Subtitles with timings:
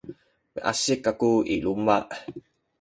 [0.53, 1.97] miasik kaku i luma’.